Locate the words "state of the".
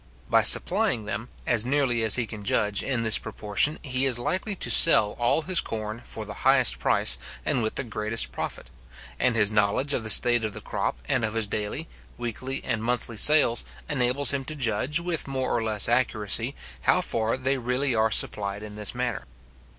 10.09-10.59